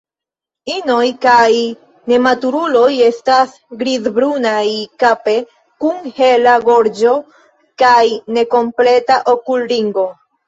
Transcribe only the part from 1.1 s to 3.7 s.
kaj nematuruloj estas